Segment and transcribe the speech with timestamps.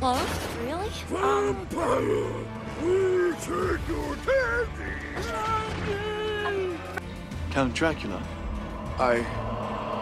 [0.00, 0.24] Huh?
[0.62, 0.90] Really?
[1.08, 2.32] Vampire!
[2.80, 4.94] We take your candy!
[7.50, 8.22] Count Dracula.
[9.00, 9.14] I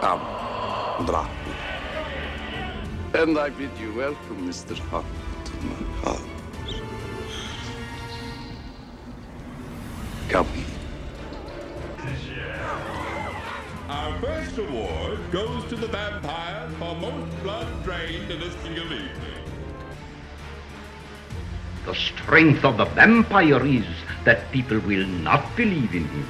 [0.03, 0.19] am
[1.07, 1.55] Dracula.
[3.15, 4.77] And I bid you welcome, Mr.
[4.77, 5.07] Hunt,
[5.45, 5.73] to my
[6.03, 6.21] house.
[10.29, 10.65] Come in.
[13.89, 19.36] Our first award goes to the vampire for most blood drained in a single evening.
[21.87, 23.85] The strength of the vampire is
[24.25, 26.27] that people will not believe in him.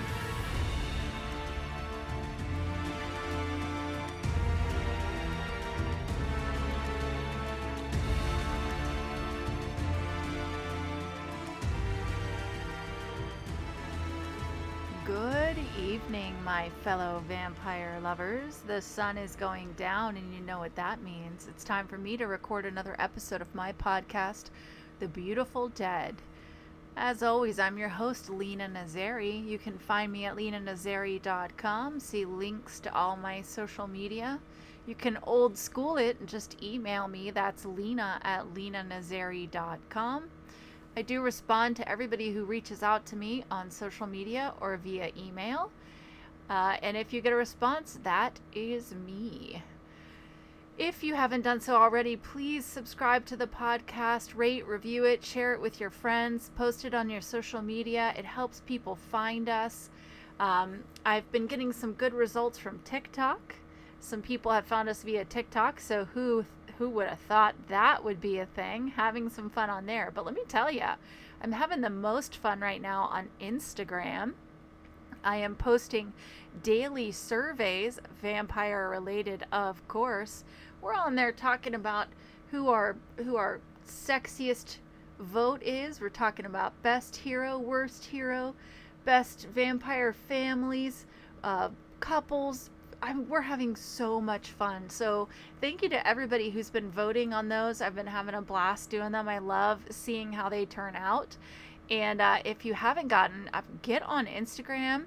[15.04, 18.60] Good evening, my fellow vampire lovers.
[18.68, 21.48] The sun is going down, and you know what that means.
[21.50, 24.52] It's time for me to record another episode of my podcast,
[25.00, 26.16] The Beautiful Dead.
[26.96, 29.46] As always, I'm your host, Lena Nazari.
[29.48, 34.40] You can find me at lenanazari.com, see links to all my social media.
[34.88, 37.30] You can old school it and just email me.
[37.30, 40.30] That's lena at lenanazari.com.
[40.96, 45.12] I do respond to everybody who reaches out to me on social media or via
[45.16, 45.72] email.
[46.50, 49.62] Uh, and if you get a response, that is me.
[50.78, 55.54] If you haven't done so already, please subscribe to the podcast, rate, review it, share
[55.56, 58.14] it with your friends, post it on your social media.
[58.16, 59.90] It helps people find us.
[60.40, 63.56] Um, I've been getting some good results from TikTok.
[64.00, 66.46] Some people have found us via TikTok, so who
[66.78, 68.90] who would have thought that would be a thing?
[68.90, 70.12] Having some fun on there.
[70.14, 70.84] But let me tell you,
[71.42, 74.34] I'm having the most fun right now on Instagram.
[75.28, 76.14] I am posting
[76.64, 80.46] daily surveys, vampire related, of course.
[80.82, 82.08] We're on there talking about
[82.50, 84.78] who our who our sexiest
[85.20, 86.00] vote is.
[86.00, 88.56] We're talking about best hero, worst hero,
[89.04, 91.06] best vampire families,
[91.44, 92.70] uh, couples,
[93.02, 94.90] I'm, we're having so much fun.
[94.90, 95.28] So
[95.62, 97.82] thank you to everybody who's been voting on those.
[97.82, 99.30] I've been having a blast doing them.
[99.30, 101.38] I love seeing how they turn out.
[101.90, 105.06] And uh, if you haven't gotten, uh, get on Instagram,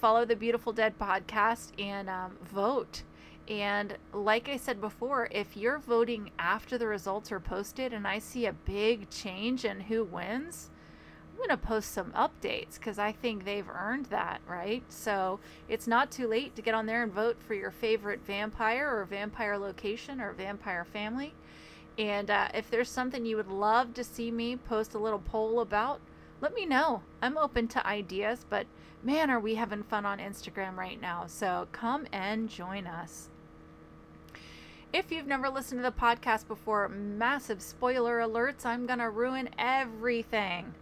[0.00, 3.02] follow the Beautiful Dead podcast, and um, vote.
[3.48, 8.18] And like I said before, if you're voting after the results are posted and I
[8.18, 10.68] see a big change in who wins,
[11.30, 14.82] I'm going to post some updates because I think they've earned that, right?
[14.90, 18.94] So it's not too late to get on there and vote for your favorite vampire
[18.94, 21.32] or vampire location or vampire family.
[21.96, 25.60] And uh, if there's something you would love to see me post a little poll
[25.60, 26.00] about,
[26.40, 27.02] let me know.
[27.20, 28.66] I'm open to ideas, but
[29.02, 31.24] man, are we having fun on Instagram right now.
[31.26, 33.28] So come and join us.
[34.92, 39.50] If you've never listened to the podcast before, massive spoiler alerts, I'm going to ruin
[39.58, 40.74] everything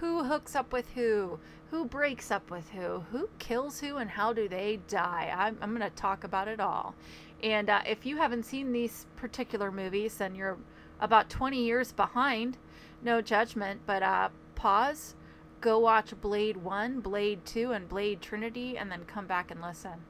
[0.00, 1.38] who hooks up with who,
[1.70, 5.32] who breaks up with who, who kills who, and how do they die.
[5.34, 6.94] I'm, I'm going to talk about it all.
[7.42, 10.58] And uh, if you haven't seen these particular movies, then you're
[11.00, 12.58] about 20 years behind.
[13.02, 15.14] No judgment, but uh, pause,
[15.60, 20.04] go watch Blade 1, Blade 2, and Blade Trinity, and then come back and listen.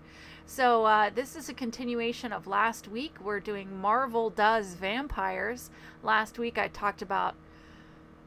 [0.47, 3.17] So, uh, this is a continuation of last week.
[3.21, 5.71] We're doing Marvel Does Vampires.
[6.03, 7.35] Last week I talked about.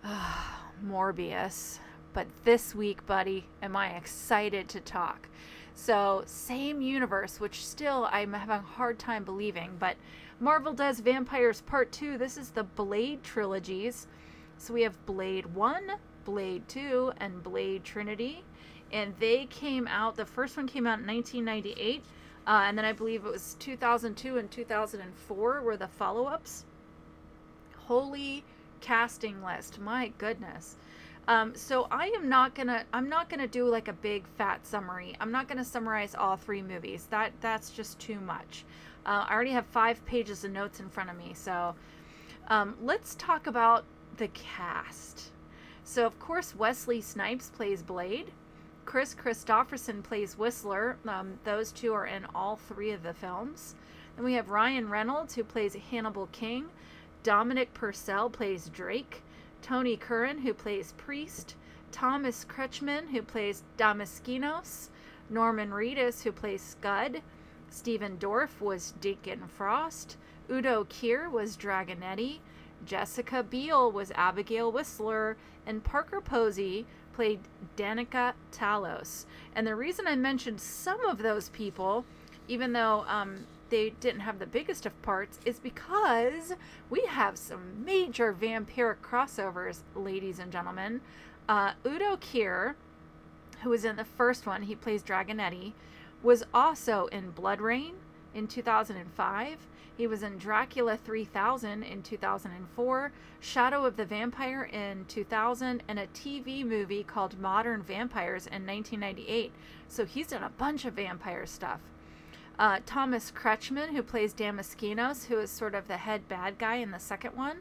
[0.86, 1.80] Morbius.
[2.14, 5.30] But this week, buddy, am I excited to talk.
[5.74, 9.96] So, same universe, which still I'm having a hard time believing, but
[10.40, 12.18] Marvel does Vampires Part 2.
[12.18, 14.08] This is the Blade trilogies.
[14.58, 15.92] So, we have Blade 1,
[16.26, 18.44] Blade 2, and Blade Trinity.
[18.92, 22.04] And they came out, the first one came out in 1998,
[22.48, 26.66] uh, and then I believe it was 2002 and 2004 were the follow ups.
[27.78, 28.44] Holy
[28.82, 29.80] casting list.
[29.80, 30.76] My goodness.
[31.28, 35.16] Um, so I am not gonna I'm not gonna do like a big fat summary.
[35.20, 37.08] I'm not gonna summarize all three movies.
[37.12, 38.66] That that's just too much.
[39.06, 41.34] Uh, I already have five pages of notes in front of me.
[41.36, 41.76] So
[42.48, 43.86] um, let's talk about
[44.18, 45.30] the cast.
[45.90, 48.32] So of course Wesley Snipes plays Blade.
[48.86, 50.98] Kris Kristofferson plays Whistler.
[51.08, 53.74] Um, those two are in all three of the films.
[54.16, 56.68] Then we have Ryan Reynolds who plays Hannibal King.
[57.24, 59.24] Dominic Purcell plays Drake,
[59.64, 61.56] Tony Curran, who plays Priest,
[61.92, 64.90] Thomas Kretschmann, who plays Damaskinos,
[65.28, 67.24] Norman Reedus, who plays Scud,
[67.72, 70.18] Stephen Dorff was Deacon Frost,
[70.52, 72.42] Udo Kier was Dragonetti,
[72.86, 77.42] Jessica Biel was Abigail Whistler, and Parker Posey played
[77.76, 79.26] Danica Talos.
[79.56, 82.06] And the reason I mentioned some of those people,
[82.48, 86.54] even though um, they didn't have the biggest of parts is because
[86.90, 91.02] we have some major vampiric crossovers, ladies and gentlemen.
[91.48, 92.76] Uh, Udo Kier,
[93.64, 95.74] who was in the first one, he plays Dragonetti,
[96.24, 97.94] was also in BloodRayne
[98.34, 99.58] in 2005.
[99.98, 103.12] He was in Dracula 3000 in 2004,
[103.42, 109.52] Shadow of the Vampire in 2000, and a TV movie called Modern Vampires in 1998.
[109.90, 111.82] So he's done a bunch of vampire stuff.
[112.58, 116.92] Uh, Thomas Kretschmann, who plays Damaskinos, who is sort of the head bad guy in
[116.92, 117.58] the second one,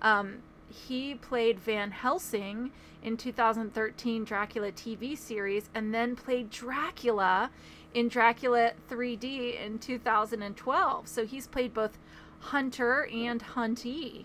[0.00, 2.70] um, he played Van Helsing
[3.02, 7.50] in 2013 Dracula TV series, and then played Dracula
[7.94, 11.08] in Dracula 3D in 2012.
[11.08, 11.98] So he's played both
[12.40, 14.24] Hunter and Huntee.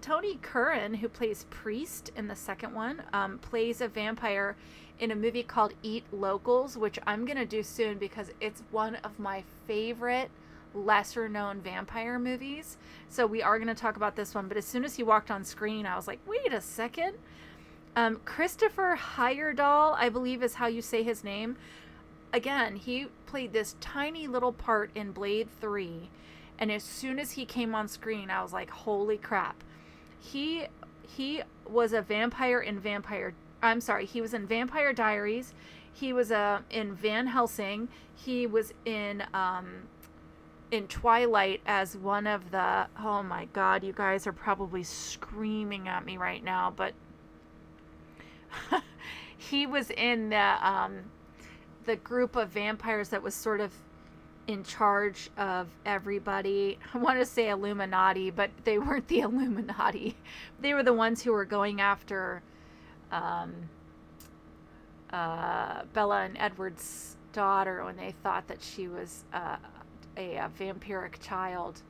[0.00, 4.56] Tony Curran, who plays Priest in the second one, um, plays a vampire
[4.98, 8.96] in a movie called Eat Locals, which I'm going to do soon because it's one
[8.96, 10.30] of my favorite
[10.74, 12.76] lesser known vampire movies.
[13.08, 14.48] So we are going to talk about this one.
[14.48, 17.14] But as soon as he walked on screen, I was like, wait a second.
[17.94, 21.56] Um, Christopher Heyerdahl, I believe is how you say his name.
[22.32, 26.10] Again, he played this tiny little part in Blade 3.
[26.58, 29.62] And as soon as he came on screen, I was like, holy crap.
[30.18, 30.66] He
[31.02, 35.54] he was a vampire in Vampire I'm sorry, he was in Vampire Diaries.
[35.92, 37.88] He was uh, in Van Helsing.
[38.14, 39.84] He was in um,
[40.72, 42.88] in Twilight as one of the.
[42.98, 46.92] Oh my God, you guys are probably screaming at me right now, but
[49.38, 51.04] he was in the um,
[51.84, 53.72] the group of vampires that was sort of
[54.46, 56.78] in charge of everybody.
[56.94, 60.16] I want to say Illuminati, but they weren't the Illuminati.
[60.60, 62.42] They were the ones who were going after
[63.10, 63.52] um,
[65.12, 69.56] uh, Bella and Edward's daughter when they thought that she was uh,
[70.16, 71.82] a, a, vampiric child.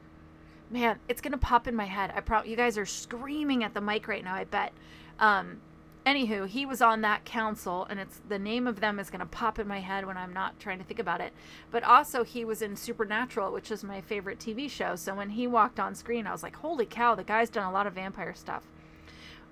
[0.70, 2.12] Man, it's gonna pop in my head.
[2.14, 4.34] I probably you guys are screaming at the mic right now.
[4.34, 4.72] I bet.
[5.18, 5.60] Um,
[6.04, 9.58] anywho, he was on that council, and it's the name of them is gonna pop
[9.58, 11.32] in my head when I'm not trying to think about it.
[11.70, 14.96] But also, he was in Supernatural, which is my favorite TV show.
[14.96, 17.14] So when he walked on screen, I was like, "Holy cow!
[17.14, 18.64] The guy's done a lot of vampire stuff."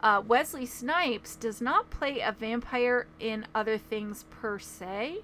[0.02, 5.18] Uh, Wesley Snipes does not play a vampire in other things per se,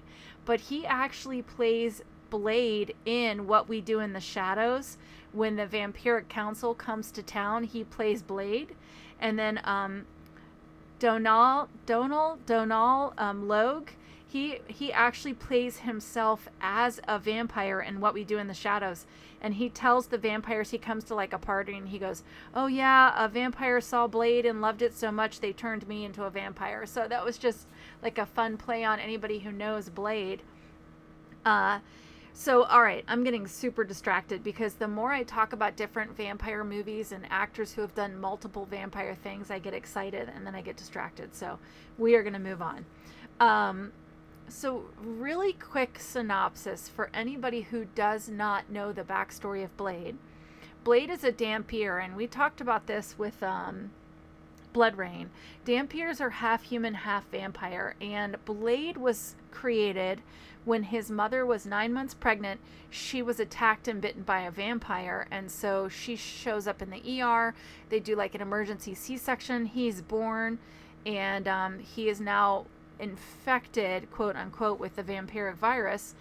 [0.45, 4.97] but he actually plays Blade in What We Do in the Shadows.
[5.31, 8.75] When the Vampiric Council comes to town, he plays Blade.
[9.19, 10.05] And then um,
[10.99, 13.89] Donal, Donal, Donal um, Logue,
[14.27, 19.05] he, he actually plays himself as a vampire in What We Do in the Shadows
[19.41, 22.23] and he tells the vampires he comes to like a party and he goes,
[22.55, 26.23] "Oh yeah, a vampire saw Blade and loved it so much they turned me into
[26.23, 27.67] a vampire." So that was just
[28.01, 30.41] like a fun play on anybody who knows Blade.
[31.45, 31.79] Uh
[32.39, 36.63] so, all right, I'm getting super distracted because the more I talk about different vampire
[36.63, 40.61] movies and actors who have done multiple vampire things, I get excited and then I
[40.61, 41.33] get distracted.
[41.33, 41.57] So,
[41.97, 42.85] we are going to move on.
[43.39, 43.91] Um,
[44.49, 50.15] so, really quick synopsis for anybody who does not know the backstory of Blade.
[50.83, 53.89] Blade is a Dhampir, and we talked about this with um,
[54.77, 55.29] BloodRayne.
[55.65, 60.21] Dhampirs are half human, half vampire, and Blade was created
[60.65, 62.61] when his mother was nine months pregnant.
[62.91, 67.21] She was attacked and bitten by a vampire, and so she shows up in the
[67.21, 67.55] ER.
[67.89, 69.65] They do like an emergency C section.
[69.65, 70.59] He's born,
[71.05, 72.65] and um, he is now
[72.99, 76.13] infected, quote unquote, with the vampiric virus.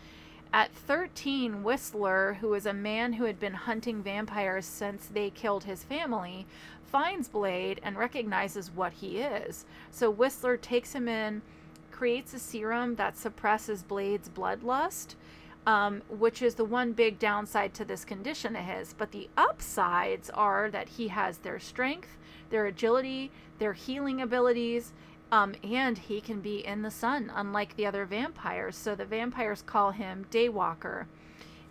[0.52, 5.64] At 13, Whistler, who is a man who had been hunting vampires since they killed
[5.64, 6.46] his family,
[6.86, 9.64] finds Blade and recognizes what he is.
[9.90, 11.42] So Whistler takes him in,
[11.90, 15.14] creates a serum that suppresses Blade's bloodlust,
[15.66, 18.92] um, which is the one big downside to this condition of his.
[18.92, 22.16] But the upsides are that he has their strength,
[22.50, 24.92] their agility, their healing abilities,
[25.32, 28.76] um, and he can be in the sun, unlike the other vampires.
[28.76, 31.06] So the vampires call him Daywalker.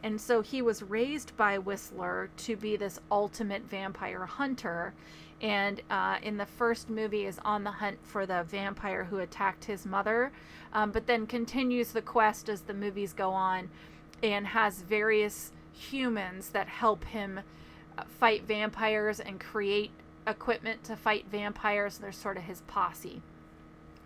[0.06, 4.94] And so he was raised by Whistler to be this ultimate vampire hunter.
[5.42, 9.66] And uh, in the first movie is on the hunt for the vampire who attacked
[9.66, 10.32] his mother,
[10.74, 13.68] um, but then continues the quest as the movies go on,
[14.22, 17.40] and has various humans that help him
[17.98, 19.90] uh, fight vampires and create
[20.28, 21.98] equipment to fight vampires.
[21.98, 23.24] They're sort of his posse.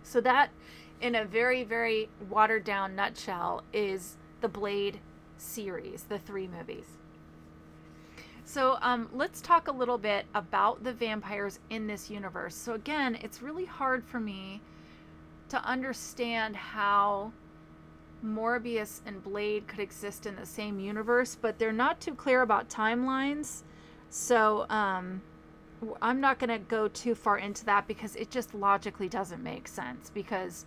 [0.02, 0.48] So that,
[1.02, 4.98] in a very very watered down nutshell, is the Blade
[5.40, 6.86] series, the three movies.
[8.44, 12.54] So um, let's talk a little bit about the vampires in this universe.
[12.54, 14.60] So again, it's really hard for me
[15.50, 17.32] to understand how
[18.24, 22.68] Morbius and Blade could exist in the same universe, but they're not too clear about
[22.68, 23.62] timelines.
[24.10, 25.22] So um,
[26.02, 29.68] I'm not going to go too far into that because it just logically doesn't make
[29.68, 30.10] sense.
[30.10, 30.66] Because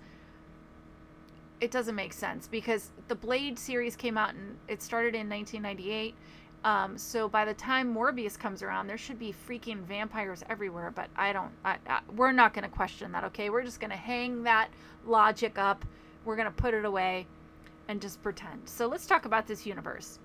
[1.64, 6.14] it doesn't make sense because the Blade series came out and it started in 1998.
[6.66, 10.92] Um, so by the time Morbius comes around, there should be freaking vampires everywhere.
[10.94, 11.52] But I don't.
[11.64, 13.24] I, I, we're not going to question that.
[13.24, 14.72] Okay, we're just going to hang that
[15.06, 15.86] logic up.
[16.26, 17.28] We're going to put it away
[17.88, 18.68] and just pretend.
[18.68, 20.20] So let's talk about this universe.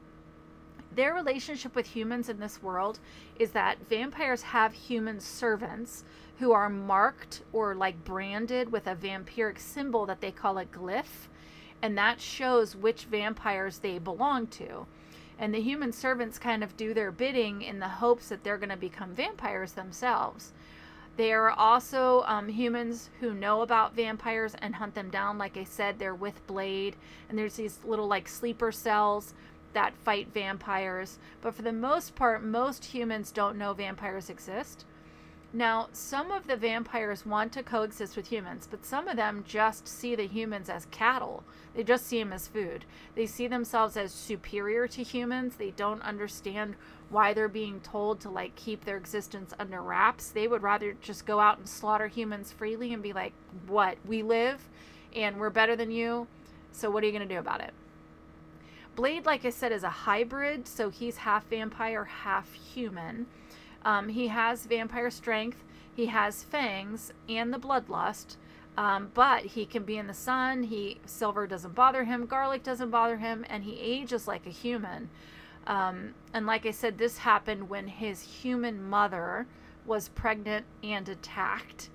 [0.98, 2.98] Their relationship with humans in this world
[3.38, 6.02] is that vampires have human servants
[6.40, 11.28] who are marked or like branded with a vampiric symbol that they call a glyph,
[11.82, 14.86] and that shows which vampires they belong to.
[15.38, 18.68] And the human servants kind of do their bidding in the hopes that they're going
[18.70, 20.52] to become vampires themselves.
[21.16, 25.38] They are also um, humans who know about vampires and hunt them down.
[25.38, 26.96] Like I said, they're with Blade,
[27.28, 29.34] and there's these little like sleeper cells
[29.78, 31.20] that fight vampires.
[31.40, 34.84] But for the most part, most humans don't know vampires exist.
[35.52, 39.86] Now, some of the vampires want to coexist with humans, but some of them just
[39.86, 41.44] see the humans as cattle.
[41.76, 42.86] They just see them as food.
[43.14, 45.54] They see themselves as superior to humans.
[45.54, 46.74] They don't understand
[47.08, 50.32] why they're being told to like keep their existence under wraps.
[50.32, 53.32] They would rather just go out and slaughter humans freely and be like,
[53.68, 53.96] "What?
[54.04, 54.68] We live
[55.14, 56.26] and we're better than you.
[56.72, 57.72] So what are you going to do about it?"
[58.98, 63.26] Blade, like I said, is a hybrid, so he's half vampire, half human.
[63.84, 65.62] Um, he has vampire strength,
[65.94, 68.34] he has fangs and the bloodlust,
[68.76, 70.64] um, but he can be in the sun.
[70.64, 75.10] He silver doesn't bother him, garlic doesn't bother him, and he ages like a human.
[75.64, 79.46] Um, and like I said, this happened when his human mother
[79.86, 81.88] was pregnant and attacked.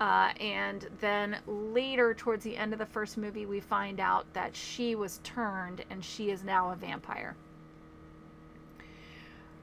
[0.00, 4.54] Uh, and then later, towards the end of the first movie, we find out that
[4.54, 7.34] she was turned and she is now a vampire.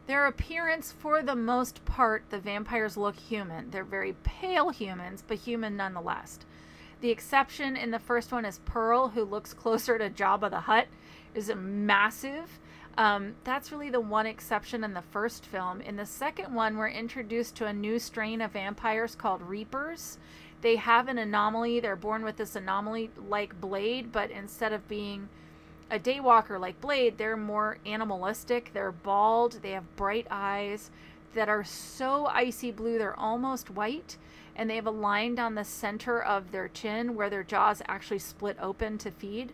[0.08, 3.72] Their appearance, for the most part, the vampires look human.
[3.72, 6.39] They're very pale humans, but human nonetheless.
[7.01, 10.88] The exception in the first one is Pearl, who looks closer to Jabba the Hutt,
[11.34, 12.60] is a massive.
[12.98, 15.82] Um, that's really the one exception in the first film.
[15.82, 20.18] In the second one, we're introduced to a new strain of vampires called Reapers.
[20.62, 21.82] They have an anomaly.
[21.82, 25.28] They're born with this anomaly like Blade, but instead of being
[25.92, 28.72] a daywalker like Blade, they're more animalistic.
[28.74, 29.60] They're bald.
[29.62, 30.90] They have bright eyes
[31.36, 34.18] that are so icy blue, they're almost white.
[34.56, 38.20] And they have a line down the center of their chin where their jaws actually
[38.20, 39.52] split open to feed.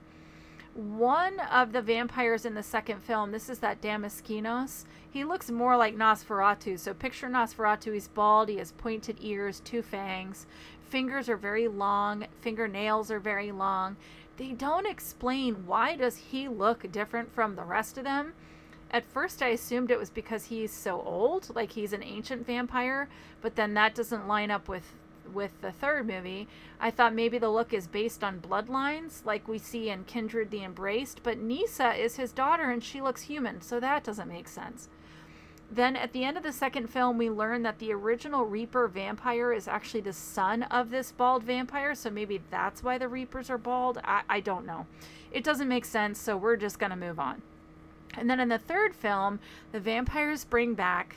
[0.73, 4.85] One of the vampires in the second film, this is that Damaskinos.
[5.09, 6.79] He looks more like Nosferatu.
[6.79, 7.93] So picture Nosferatu.
[7.93, 8.47] He's bald.
[8.47, 10.45] He has pointed ears, two fangs.
[10.87, 12.25] Fingers are very long.
[12.39, 13.97] Fingernails are very long.
[14.37, 18.33] They don't explain why does he look different from the rest of them.
[18.89, 23.07] At first, I assumed it was because he's so old, like he's an ancient vampire,
[23.41, 24.93] but then that doesn't line up with
[25.33, 26.47] with the third movie.
[26.79, 30.63] I thought maybe the look is based on bloodlines, like we see in Kindred the
[30.63, 34.89] Embraced, but Nyssa is his daughter and she looks human, so that doesn't make sense.
[35.73, 39.53] Then at the end of the second film, we learn that the original Reaper vampire
[39.53, 43.57] is actually the son of this bald vampire, so maybe that's why the Reapers are
[43.57, 43.97] bald.
[44.03, 44.85] I, I don't know.
[45.31, 47.41] It doesn't make sense, so we're just going to move on.
[48.17, 49.39] And then in the third film,
[49.71, 51.15] the vampires bring back,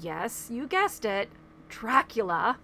[0.00, 1.28] yes, you guessed it,
[1.68, 2.56] Dracula.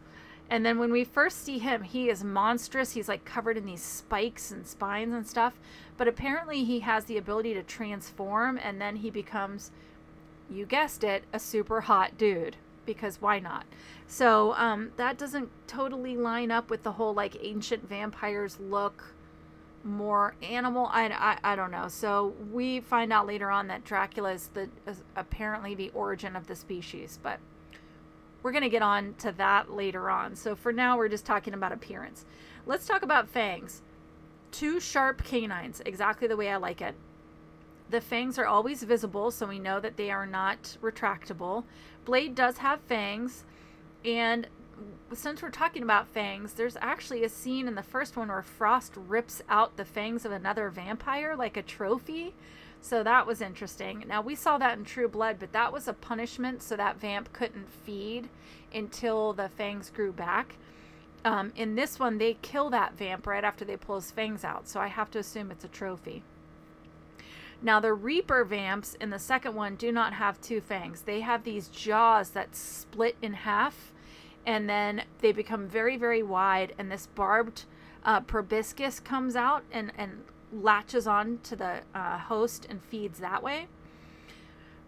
[0.51, 2.93] And then when we first see him, he is monstrous.
[2.93, 5.59] He's like covered in these spikes and spines and stuff.
[5.97, 9.71] But apparently, he has the ability to transform, and then he becomes,
[10.51, 12.57] you guessed it, a super hot dude.
[12.85, 13.65] Because why not?
[14.07, 19.15] So um, that doesn't totally line up with the whole like ancient vampires look
[19.83, 20.89] more animal.
[20.93, 21.89] I, I, I don't know.
[21.89, 26.47] So we find out later on that Dracula is the is apparently the origin of
[26.47, 27.39] the species, but
[28.45, 30.37] we're going to get on to that later on.
[30.37, 32.27] So for now, we're just talking about appearance.
[32.67, 33.81] Let's talk about fangs.
[34.53, 36.95] Two sharp canines, exactly the way I like it.
[37.89, 41.65] The fangs are always visible, so we know that they are not retractable.
[42.05, 43.45] Blade does have fangs,
[44.05, 44.47] and
[45.15, 48.93] since we're talking about fangs, there's actually a scene in the first one where Frost
[49.09, 52.35] rips out the fangs of another vampire like a trophy.
[52.85, 54.05] So that was interesting.
[54.07, 57.33] Now we saw that in True Blood, but that was a punishment so that vamp
[57.33, 58.29] couldn't feed
[58.75, 60.57] until the fangs grew back.
[61.25, 64.69] Um, in this one, they kill that vamp right after they pull his fangs out,
[64.69, 66.25] so I have to assume it's a trophy.
[67.63, 71.01] Now, the Reaper vamps in the second one do not have two fangs.
[71.01, 73.95] They have these jaws that split in half
[74.45, 77.65] and then they become very very wide and this barbed
[78.05, 80.23] uh, proboscis comes out and and
[80.63, 83.67] latches on to the uh, host and feeds that way.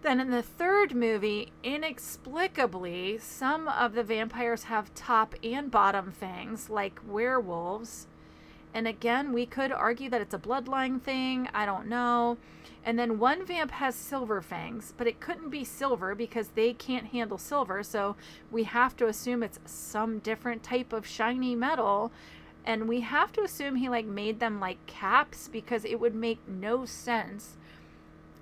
[0.03, 6.71] Then in the third movie, inexplicably, some of the vampires have top and bottom fangs,
[6.71, 8.07] like werewolves.
[8.73, 11.49] And again, we could argue that it's a bloodline thing.
[11.55, 12.37] I don't know.
[12.85, 17.07] And then one vamp has silver fangs, but it couldn't be silver because they can't
[17.07, 17.83] handle silver.
[17.83, 18.17] So
[18.51, 22.13] we have to assume it's some different type of shiny metal.
[22.67, 26.41] And we have to assume he like made them like caps because it would make
[26.49, 27.57] no sense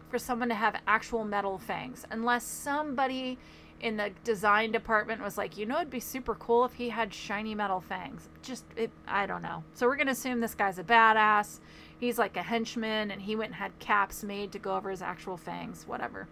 [0.09, 3.38] for someone to have actual metal fangs unless somebody
[3.81, 7.12] in the design department was like, you know, it'd be super cool if he had
[7.12, 8.31] shiny metal fangs.
[8.40, 9.62] Just, it, I don't know.
[9.75, 11.61] So we're going to assume this guy's a badass.
[11.99, 15.02] He's like a henchman and he went and had caps made to go over his
[15.02, 16.28] actual fangs, whatever.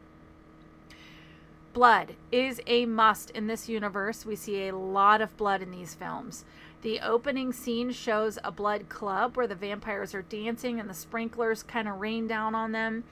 [1.75, 4.25] Blood is a must in this universe.
[4.25, 6.45] We see a lot of blood in these films.
[6.83, 11.63] The opening scene shows a blood club where the vampires are dancing and the sprinklers
[11.63, 13.05] kind of rain down on them.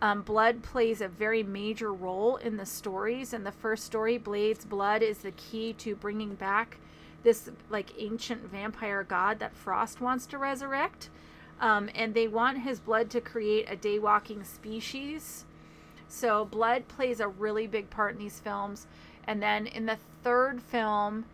[0.00, 3.32] Um, blood plays a very major role in the stories.
[3.32, 6.78] In the first story, Blade's blood is the key to bringing back
[7.24, 11.10] this like ancient vampire god that Frost wants to resurrect.
[11.60, 15.46] Um, and they want his blood to create a daywalking species.
[16.06, 18.86] So blood plays a really big part in these films.
[19.26, 21.24] And then in the third film,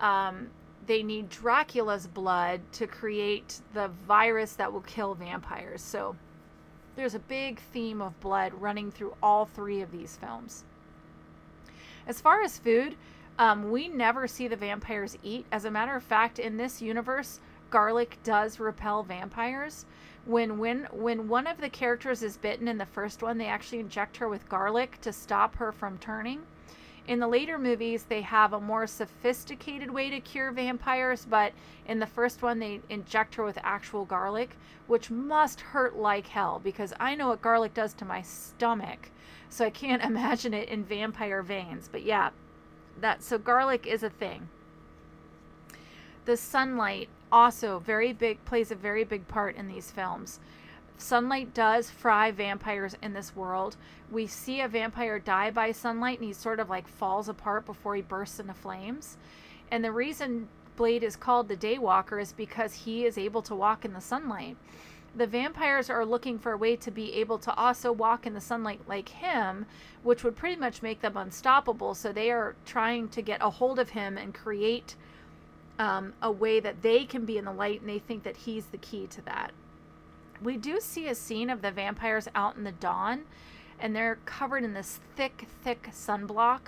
[0.00, 0.48] um,
[0.90, 5.80] they need Dracula's blood to create the virus that will kill vampires.
[5.82, 6.16] So
[6.96, 10.64] there's a big theme of blood running through all three of these films.
[12.08, 12.96] As far as food,
[13.38, 15.46] um, we never see the vampires eat.
[15.52, 17.38] As a matter of fact, in this universe,
[17.70, 19.86] garlic does repel vampires.
[20.24, 23.78] When when when one of the characters is bitten in the first one, they actually
[23.78, 26.42] inject her with garlic to stop her from turning.
[27.06, 31.52] In the later movies, they have a more sophisticated way to cure vampires, but
[31.86, 36.60] in the first one, they inject her with actual garlic, which must hurt like hell
[36.62, 39.10] because I know what garlic does to my stomach.
[39.48, 41.88] So I can't imagine it in vampire veins.
[41.90, 42.30] But yeah,
[43.00, 44.48] that so garlic is a thing.
[46.26, 50.40] The sunlight also very big plays a very big part in these films
[51.00, 53.76] sunlight does fry vampires in this world.
[54.10, 57.94] We see a vampire die by sunlight and he sort of like falls apart before
[57.94, 59.16] he bursts into flames.
[59.70, 63.84] And the reason Blade is called the Daywalker is because he is able to walk
[63.84, 64.56] in the sunlight.
[65.14, 68.40] The vampires are looking for a way to be able to also walk in the
[68.40, 69.66] sunlight like him,
[70.02, 71.94] which would pretty much make them unstoppable.
[71.94, 74.94] So they are trying to get a hold of him and create
[75.78, 78.66] um, a way that they can be in the light, and they think that he's
[78.66, 79.52] the key to that
[80.42, 83.22] we do see a scene of the vampires out in the dawn
[83.78, 86.60] and they're covered in this thick, thick sunblock.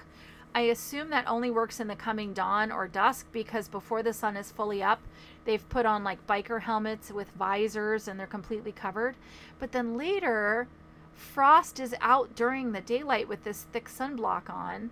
[0.54, 4.36] I assume that only works in the coming dawn or dusk because before the sun
[4.36, 5.00] is fully up,
[5.44, 9.16] they've put on like biker helmets with visors and they're completely covered.
[9.58, 10.68] But then later,
[11.14, 14.90] Frost is out during the daylight with this thick sunblock on.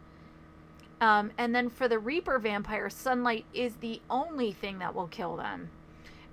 [1.01, 5.37] Um, and then for the Reaper vampire, sunlight is the only thing that will kill
[5.37, 5.71] them.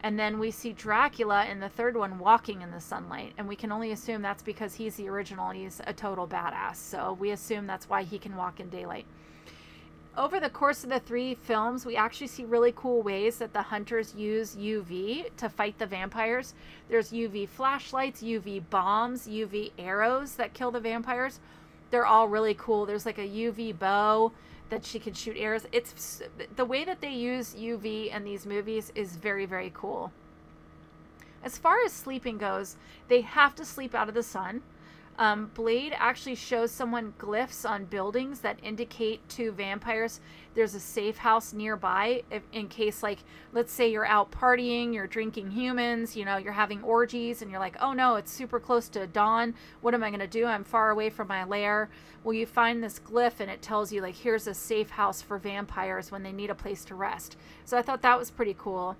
[0.01, 3.33] And then we see Dracula in the third one walking in the sunlight.
[3.37, 6.75] And we can only assume that's because he's the original and he's a total badass.
[6.75, 9.05] So we assume that's why he can walk in daylight.
[10.15, 13.61] Over the course of the three films, we actually see really cool ways that the
[13.61, 16.55] hunters use UV to fight the vampires.
[16.89, 21.39] There's UV flashlights, UV bombs, UV arrows that kill the vampires.
[21.91, 22.87] They're all really cool.
[22.87, 24.31] There's like a UV bow
[24.69, 25.65] that she can shoot arrows.
[25.71, 26.21] It's
[26.55, 30.11] the way that they use UV in these movies is very very cool.
[31.43, 32.75] As far as sleeping goes,
[33.07, 34.61] they have to sleep out of the sun.
[35.19, 40.19] Um, Blade actually shows someone glyphs on buildings that indicate to vampires
[40.57, 43.19] there's a safe house nearby if, in case, like,
[43.53, 47.59] let's say you're out partying, you're drinking humans, you know, you're having orgies, and you're
[47.59, 49.53] like, oh no, it's super close to dawn.
[49.81, 50.45] What am I going to do?
[50.45, 51.89] I'm far away from my lair.
[52.23, 55.37] Well, you find this glyph and it tells you, like, here's a safe house for
[55.37, 57.37] vampires when they need a place to rest.
[57.63, 58.97] So I thought that was pretty cool.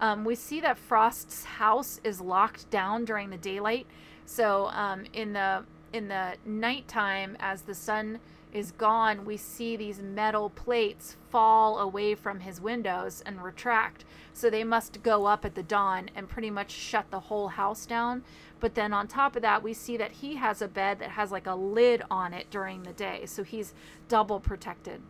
[0.00, 3.86] Um, we see that Frost's house is locked down during the daylight
[4.26, 8.18] so um, in the in the nighttime, as the sun
[8.52, 14.04] is gone, we see these metal plates fall away from his windows and retract.
[14.32, 17.86] So they must go up at the dawn and pretty much shut the whole house
[17.86, 18.22] down.
[18.58, 21.30] But then on top of that, we see that he has a bed that has
[21.30, 23.26] like a lid on it during the day.
[23.26, 23.74] So he's
[24.08, 25.00] double protected.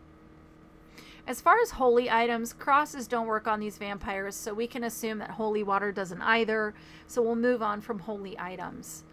[1.27, 5.17] As far as holy items, crosses don't work on these vampires, so we can assume
[5.17, 6.75] that holy water doesn't either.
[7.07, 9.03] So we'll move on from holy items.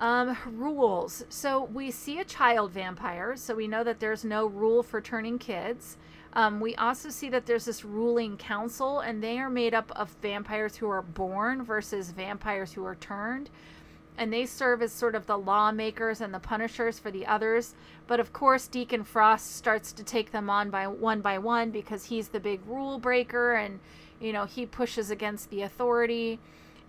[0.00, 1.24] Um, rules.
[1.28, 5.38] So we see a child vampire, so we know that there's no rule for turning
[5.38, 5.96] kids.
[6.32, 10.10] Um, we also see that there's this ruling council, and they are made up of
[10.20, 13.50] vampires who are born versus vampires who are turned.
[14.16, 17.74] And they serve as sort of the lawmakers and the punishers for the others.
[18.06, 22.04] But of course, Deacon Frost starts to take them on by one by one because
[22.04, 23.80] he's the big rule breaker and,
[24.20, 26.38] you know, he pushes against the authority.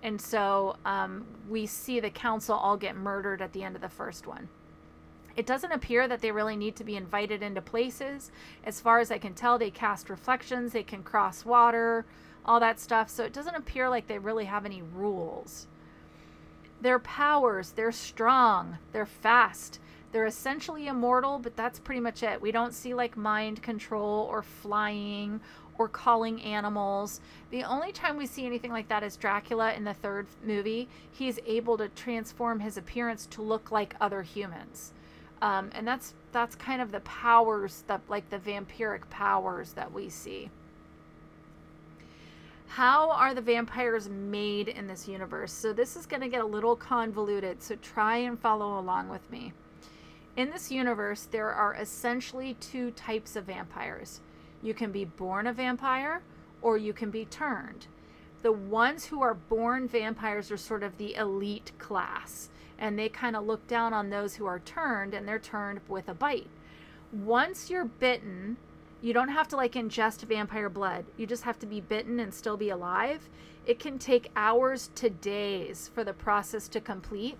[0.04, 3.90] And so um, we see the council all get murdered at the end of the
[3.90, 4.48] first one.
[5.36, 8.32] It doesn't appear that they really need to be invited into places.
[8.64, 12.06] As far as I can tell, they cast reflections, they can cross water,
[12.46, 13.10] all that stuff.
[13.10, 15.68] So it doesn't appear like they really have any rules.
[16.86, 19.80] Their powers, they're strong, they're fast,
[20.12, 22.40] they're essentially immortal, but that's pretty much it.
[22.40, 25.42] We don't see like mind control or flying
[25.80, 27.22] or calling animals.
[27.50, 30.88] The only time we see anything like that is Dracula in the third movie.
[31.12, 34.94] He's able to transform his appearance to look like other humans.
[35.42, 40.08] Um, and that's that's kind of the powers that like the vampiric powers that we
[40.10, 40.52] see.
[42.68, 45.54] How are the vampires made in this universe?
[45.54, 49.30] So this is going to get a little convoluted, so try and follow along with
[49.32, 49.54] me.
[50.36, 54.20] In this universe, there are essentially two types of vampires.
[54.62, 56.22] You can be born a vampire
[56.62, 57.88] or you can be turned.
[58.42, 63.36] The ones who are born vampires are sort of the elite class and they kind
[63.36, 66.50] of look down on those who are turned and they're turned with a bite.
[67.12, 68.58] Once you're bitten,
[69.02, 71.06] you don't have to like ingest vampire blood.
[71.18, 73.30] You just have to be bitten and still be alive.
[73.66, 77.38] It can take hours to days for the process to complete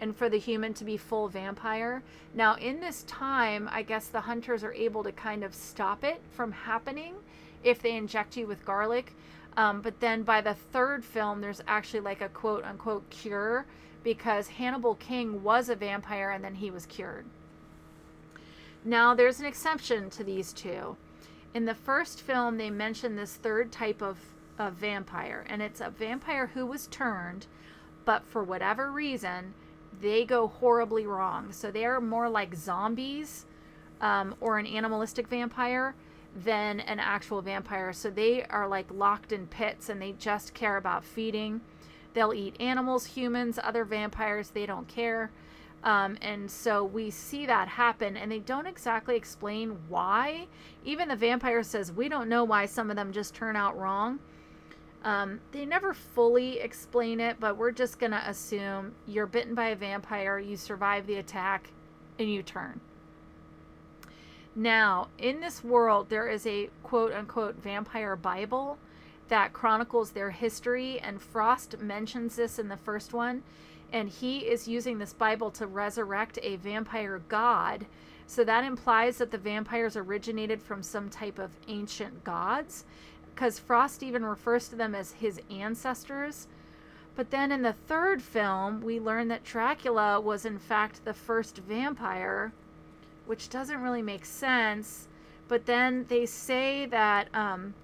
[0.00, 2.02] and for the human to be full vampire.
[2.34, 6.20] Now, in this time, I guess the hunters are able to kind of stop it
[6.30, 7.14] from happening
[7.64, 9.14] if they inject you with garlic.
[9.56, 13.66] Um, but then by the third film, there's actually like a quote unquote cure
[14.04, 17.26] because Hannibal King was a vampire and then he was cured.
[18.88, 20.96] Now, there's an exception to these two.
[21.52, 24.16] In the first film, they mention this third type of,
[24.58, 27.46] of vampire, and it's a vampire who was turned,
[28.06, 29.52] but for whatever reason,
[30.00, 31.52] they go horribly wrong.
[31.52, 33.44] So they are more like zombies
[34.00, 35.94] um, or an animalistic vampire
[36.34, 37.92] than an actual vampire.
[37.92, 41.60] So they are like locked in pits and they just care about feeding
[42.14, 44.50] They'll eat animals, humans, other vampires.
[44.50, 45.30] They don't care.
[45.84, 50.46] Um, and so we see that happen, and they don't exactly explain why.
[50.84, 54.18] Even the vampire says, We don't know why some of them just turn out wrong.
[55.04, 59.68] Um, they never fully explain it, but we're just going to assume you're bitten by
[59.68, 61.70] a vampire, you survive the attack,
[62.18, 62.80] and you turn.
[64.56, 68.78] Now, in this world, there is a quote unquote vampire Bible
[69.28, 73.44] that chronicles their history, and Frost mentions this in the first one.
[73.92, 77.86] And he is using this Bible to resurrect a vampire god.
[78.26, 82.84] So that implies that the vampires originated from some type of ancient gods,
[83.34, 86.46] because Frost even refers to them as his ancestors.
[87.16, 91.56] But then in the third film, we learn that Dracula was in fact the first
[91.56, 92.52] vampire,
[93.26, 95.08] which doesn't really make sense.
[95.48, 97.74] But then they say that um,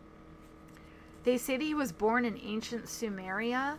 [1.25, 3.79] they say that he was born in ancient Sumeria,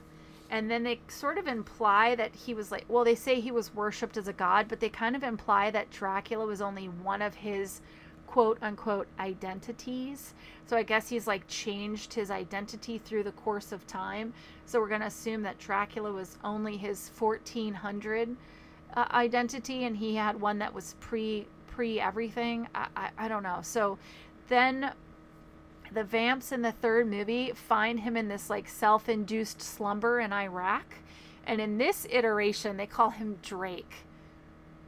[0.55, 3.75] and then they sort of imply that he was like, well, they say he was
[3.75, 7.35] worshipped as a god, but they kind of imply that Dracula was only one of
[7.35, 7.81] his
[8.25, 10.33] quote unquote identities.
[10.65, 14.33] So I guess he's like changed his identity through the course of time.
[14.65, 18.35] So we're going to assume that Dracula was only his 1400
[18.95, 22.67] uh, identity and he had one that was pre pre everything.
[22.73, 23.59] I, I, I don't know.
[23.61, 23.97] So
[24.47, 24.93] then
[25.95, 30.85] the vamps in the third movie find him in this like self-induced slumber in Iraq.
[31.47, 34.05] And in this iteration, they call him Drake.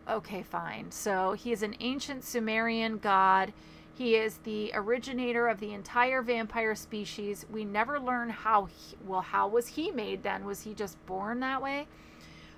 [0.10, 0.92] Okay, fine.
[0.92, 3.54] So he is an ancient Sumerian god.
[3.94, 7.46] He is the originator of the entire vampire species.
[7.52, 10.46] We never learn how he, well how was he made then?
[10.46, 11.88] Was he just born that way?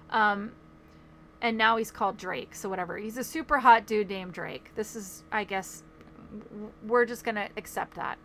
[0.10, 0.52] Um
[1.42, 2.54] and now he's called Drake.
[2.56, 2.98] So whatever.
[2.98, 4.72] He's a super hot dude named Drake.
[4.76, 5.84] This is I guess
[6.86, 8.18] we're just to accept that.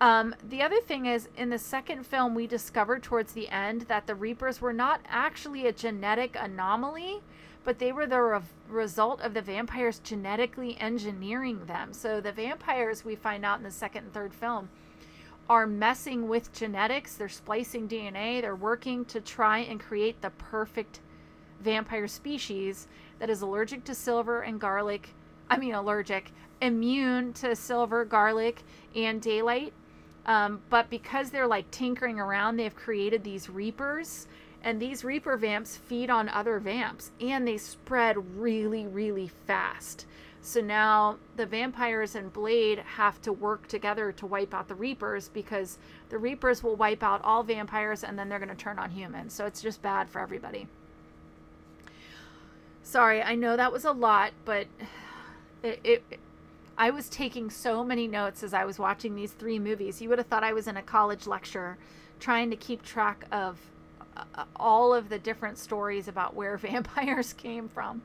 [0.00, 4.06] Um, the other thing is, in the second film, we discovered towards the end that
[4.06, 7.20] the Reapers were not actually a genetic anomaly,
[7.64, 11.92] but they were the re- result of the vampires genetically engineering them.
[11.92, 14.70] So the vampires, we find out in the second and third film,
[15.50, 17.16] are messing with genetics.
[17.16, 18.40] They're splicing DNA.
[18.40, 21.00] They're working to try and create the perfect
[21.60, 25.10] vampire species that is allergic to silver and garlic.
[25.50, 26.32] I mean, allergic,
[26.62, 28.62] immune to silver, garlic,
[28.94, 29.74] and daylight
[30.26, 34.26] um, but because they're like tinkering around, they've created these reapers.
[34.62, 40.04] And these reaper vamps feed on other vamps and they spread really, really fast.
[40.42, 45.28] So now the vampires and Blade have to work together to wipe out the Reapers
[45.28, 45.78] because
[46.08, 49.34] the Reapers will wipe out all vampires and then they're going to turn on humans.
[49.34, 50.66] So it's just bad for everybody.
[52.82, 54.66] Sorry, I know that was a lot, but
[55.62, 56.20] it, it
[56.80, 60.00] I was taking so many notes as I was watching these three movies.
[60.00, 61.76] You would have thought I was in a college lecture
[62.18, 63.58] trying to keep track of
[64.16, 68.00] uh, all of the different stories about where vampires came from.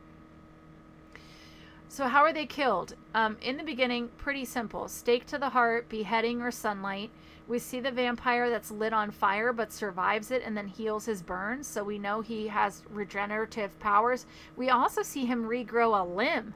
[1.87, 2.95] So, how are they killed?
[3.13, 7.11] Um, in the beginning, pretty simple stake to the heart, beheading, or sunlight.
[7.47, 11.21] We see the vampire that's lit on fire but survives it and then heals his
[11.21, 11.65] burns.
[11.65, 14.25] So, we know he has regenerative powers.
[14.57, 16.55] We also see him regrow a limb,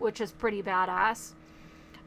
[0.00, 1.34] which is pretty badass.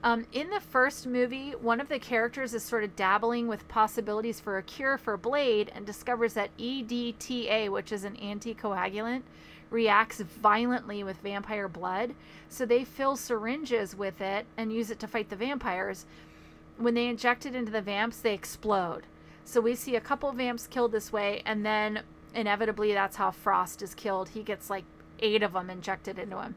[0.05, 4.39] Um, in the first movie, one of the characters is sort of dabbling with possibilities
[4.39, 9.23] for a cure for Blade and discovers that EDTA, which is an anticoagulant,
[9.71, 12.13] reacts violently with vampire blood.
[12.49, 16.05] So they fill syringes with it and use it to fight the vampires.
[16.77, 19.07] When they inject it into the vamps, they explode.
[19.43, 22.01] So we see a couple vamps killed this way, and then
[22.35, 24.29] inevitably that's how Frost is killed.
[24.29, 24.83] He gets like
[25.17, 26.53] eight of them injected into him.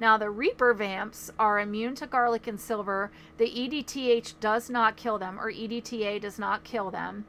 [0.00, 3.10] Now, the Reaper vamps are immune to garlic and silver.
[3.36, 7.24] The EDTH does not kill them, or EDTA does not kill them.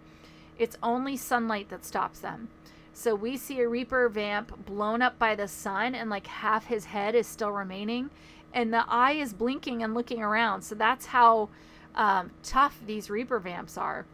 [0.58, 2.50] It's only sunlight that stops them.
[2.94, 6.86] So we see a Reaper vamp blown up by the sun, and like half his
[6.86, 8.10] head is still remaining,
[8.54, 10.62] and the eye is blinking and looking around.
[10.62, 11.50] So that's how
[11.96, 14.06] um, tough these Reaper vamps are.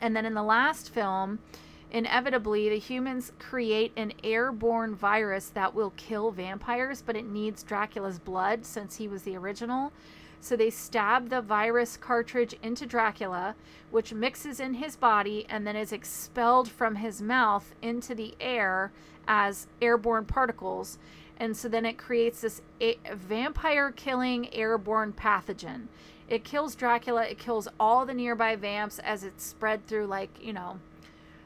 [0.00, 1.38] And then in the last film,
[1.94, 8.18] Inevitably, the humans create an airborne virus that will kill vampires, but it needs Dracula's
[8.18, 9.92] blood since he was the original.
[10.40, 13.54] So they stab the virus cartridge into Dracula,
[13.92, 18.90] which mixes in his body and then is expelled from his mouth into the air
[19.28, 20.98] as airborne particles.
[21.38, 25.86] And so then it creates this a- vampire killing airborne pathogen.
[26.28, 30.52] It kills Dracula, it kills all the nearby vamps as it's spread through, like, you
[30.52, 30.80] know,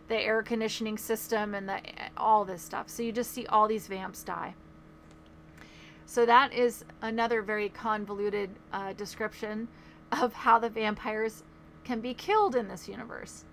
[0.09, 1.81] the air conditioning system and the
[2.17, 2.89] all this stuff.
[2.89, 4.55] So you just see all these vamps die.
[6.07, 9.69] So that is another very convoluted uh, description
[10.11, 11.43] of how the vampires
[11.85, 13.45] can be killed in this universe.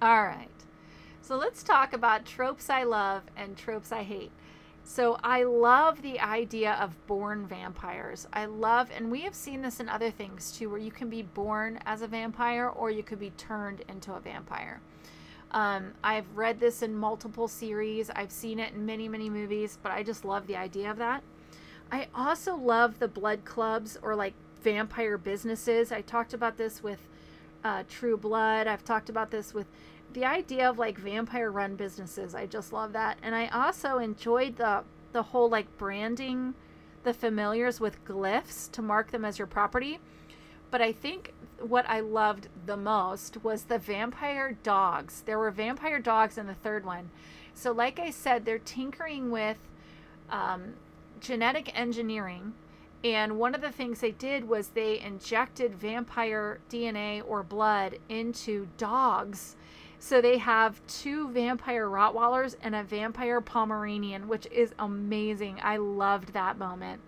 [0.00, 0.48] All right.
[1.20, 4.32] So let's talk about tropes I love and tropes I hate.
[4.84, 8.26] So I love the idea of born vampires.
[8.32, 11.22] I love, and we have seen this in other things too, where you can be
[11.22, 14.80] born as a vampire or you could be turned into a vampire.
[15.52, 18.10] Um, I've read this in multiple series.
[18.10, 21.22] I've seen it in many, many movies, but I just love the idea of that.
[21.92, 25.90] I also love the blood clubs or like vampire businesses.
[25.90, 27.00] I talked about this with
[27.64, 28.66] uh, True Blood.
[28.66, 29.66] I've talked about this with
[30.12, 32.34] the idea of like vampire run businesses.
[32.34, 33.18] I just love that.
[33.22, 36.54] And I also enjoyed the the whole like branding
[37.02, 39.98] the familiars with glyphs to mark them as your property.
[40.70, 45.22] But I think what I loved the most was the vampire dogs.
[45.26, 47.10] There were vampire dogs in the third one.
[47.54, 49.58] So, like I said, they're tinkering with
[50.30, 50.74] um,
[51.20, 52.54] genetic engineering.
[53.02, 58.68] And one of the things they did was they injected vampire DNA or blood into
[58.76, 59.56] dogs.
[60.02, 65.60] So they have two vampire Rottweilers and a vampire Pomeranian, which is amazing.
[65.62, 67.02] I loved that moment.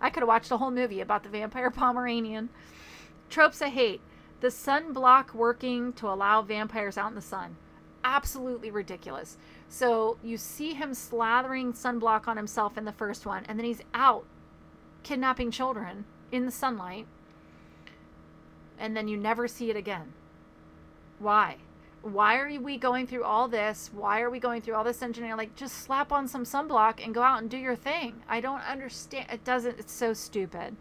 [0.00, 2.48] I could have watched a whole movie about the vampire Pomeranian.
[3.28, 4.00] Tropes I hate.
[4.40, 7.56] The sunblock working to allow vampires out in the sun.
[8.02, 9.36] Absolutely ridiculous.
[9.68, 13.82] So you see him slathering sunblock on himself in the first one, and then he's
[13.92, 14.24] out
[15.02, 17.06] kidnapping children in the sunlight,
[18.78, 20.14] and then you never see it again.
[21.18, 21.56] Why?
[22.02, 23.90] Why are we going through all this?
[23.92, 25.36] Why are we going through all this engineering?
[25.36, 28.22] Like, just slap on some sunblock and go out and do your thing.
[28.28, 29.26] I don't understand.
[29.30, 30.76] It doesn't, it's so stupid.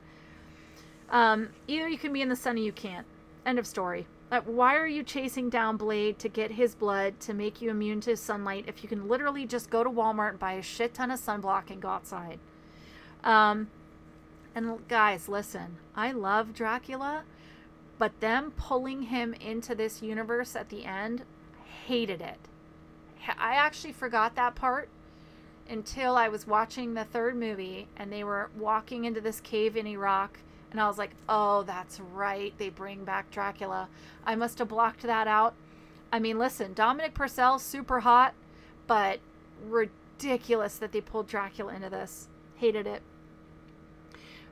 [1.09, 3.07] Um, either you can be in the sun or you can't.
[3.45, 4.07] End of story.
[4.29, 8.01] Uh, why are you chasing down Blade to get his blood to make you immune
[8.01, 11.11] to sunlight if you can literally just go to Walmart and buy a shit ton
[11.11, 12.39] of sunblock and go outside?
[13.23, 13.69] Um,
[14.53, 17.23] and guys, listen, I love Dracula,
[17.97, 21.23] but them pulling him into this universe at the end,
[21.85, 22.39] hated it.
[23.39, 24.89] I actually forgot that part
[25.69, 29.87] until I was watching the third movie and they were walking into this cave in
[29.87, 30.39] Iraq
[30.71, 32.53] and I was like, oh, that's right.
[32.57, 33.87] They bring back Dracula.
[34.25, 35.53] I must have blocked that out.
[36.11, 38.33] I mean, listen, Dominic Purcell, super hot,
[38.85, 39.19] but
[39.65, 42.27] ridiculous that they pulled Dracula into this.
[42.57, 43.01] Hated it.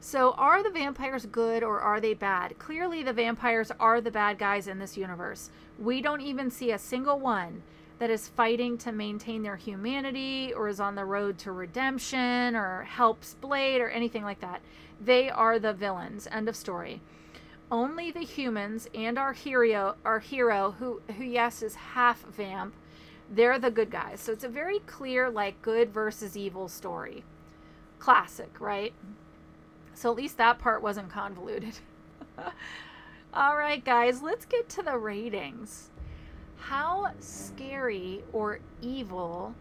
[0.05, 2.59] So, are the vampires good or are they bad?
[2.59, 5.49] Clearly, the vampires are the bad guys in this universe.
[5.79, 7.63] We don't even see a single one
[7.97, 12.83] that is fighting to maintain their humanity or is on the road to redemption or
[12.83, 14.61] helps Blade or anything like that.
[15.01, 16.27] They are the villains.
[16.31, 17.01] End of story.
[17.71, 22.75] Only the humans and our hero, our hero, who who yes is half vamp,
[23.27, 24.21] they're the good guys.
[24.21, 27.23] So it's a very clear like good versus evil story.
[27.97, 28.93] Classic, right?
[29.95, 31.73] So at least that part wasn't convoluted.
[33.33, 35.89] All right, guys, let's get to the ratings.
[36.57, 39.55] How scary or evil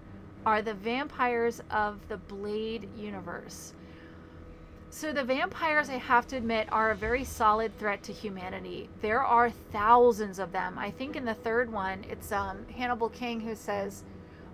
[0.44, 3.72] are the vampires of the Blade universe?
[4.90, 8.88] So, the vampires, I have to admit, are a very solid threat to humanity.
[9.02, 10.78] There are thousands of them.
[10.78, 14.04] I think in the third one, it's um, Hannibal King who says,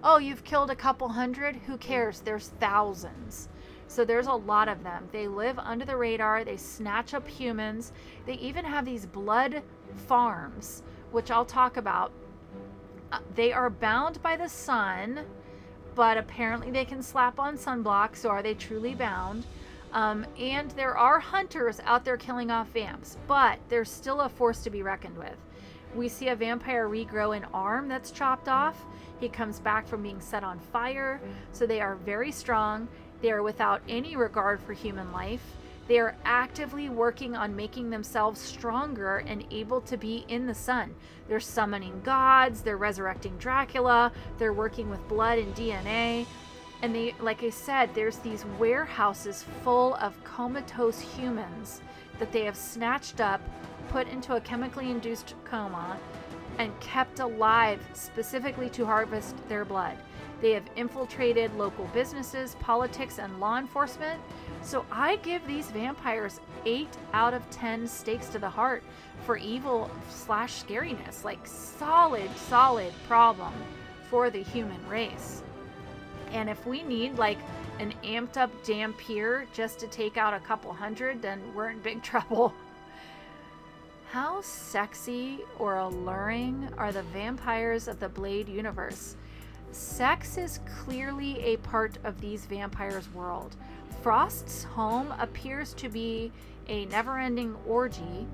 [0.02, 1.56] Oh, you've killed a couple hundred?
[1.66, 2.20] Who cares?
[2.20, 3.48] There's thousands.
[3.90, 5.08] So there's a lot of them.
[5.10, 7.90] They live under the radar, they snatch up humans.
[8.24, 9.64] They even have these blood
[10.06, 12.12] farms, which I'll talk about.
[13.10, 15.26] Uh, they are bound by the sun,
[15.96, 18.14] but apparently they can slap on sunblock.
[18.14, 19.44] So are they truly bound?
[19.92, 24.62] Um, and there are hunters out there killing off vamps, but there's still a force
[24.62, 25.36] to be reckoned with.
[25.96, 28.84] We see a vampire regrow an arm that's chopped off.
[29.18, 31.20] He comes back from being set on fire.
[31.50, 32.86] So they are very strong.
[33.22, 35.42] They are without any regard for human life.
[35.88, 40.94] They are actively working on making themselves stronger and able to be in the sun.
[41.28, 46.26] They're summoning gods, they're resurrecting Dracula, they're working with blood and DNA.
[46.82, 51.82] And they, like I said, there's these warehouses full of comatose humans
[52.18, 53.40] that they have snatched up,
[53.88, 55.98] put into a chemically induced coma,
[56.58, 59.96] and kept alive specifically to harvest their blood.
[60.40, 64.20] They have infiltrated local businesses, politics, and law enforcement.
[64.62, 68.82] So I give these vampires 8 out of 10 stakes to the heart
[69.26, 71.24] for evil slash scariness.
[71.24, 73.52] Like, solid, solid problem
[74.08, 75.42] for the human race.
[76.32, 77.38] And if we need like
[77.78, 82.02] an amped up Dhampir just to take out a couple hundred, then we're in big
[82.04, 82.54] trouble.
[84.10, 89.16] How sexy or alluring are the vampires of the Blade universe?
[89.72, 93.56] Sex is clearly a part of these vampires' world.
[94.02, 96.32] Frost's home appears to be
[96.68, 98.26] a never ending orgy.